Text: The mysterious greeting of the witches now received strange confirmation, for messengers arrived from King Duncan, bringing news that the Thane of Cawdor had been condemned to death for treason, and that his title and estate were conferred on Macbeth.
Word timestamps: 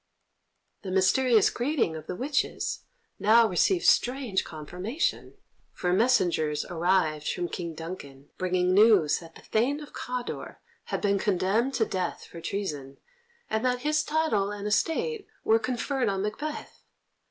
The 0.81 0.89
mysterious 0.89 1.51
greeting 1.51 1.95
of 1.95 2.07
the 2.07 2.15
witches 2.15 2.85
now 3.19 3.47
received 3.47 3.85
strange 3.85 4.43
confirmation, 4.43 5.35
for 5.73 5.93
messengers 5.93 6.65
arrived 6.65 7.27
from 7.29 7.47
King 7.49 7.75
Duncan, 7.75 8.31
bringing 8.39 8.73
news 8.73 9.19
that 9.19 9.35
the 9.35 9.43
Thane 9.43 9.79
of 9.79 9.93
Cawdor 9.93 10.59
had 10.85 11.01
been 11.01 11.19
condemned 11.19 11.75
to 11.75 11.85
death 11.85 12.25
for 12.25 12.41
treason, 12.41 12.97
and 13.47 13.63
that 13.63 13.81
his 13.81 14.03
title 14.03 14.49
and 14.49 14.65
estate 14.65 15.27
were 15.43 15.59
conferred 15.59 16.09
on 16.09 16.23
Macbeth. 16.23 16.83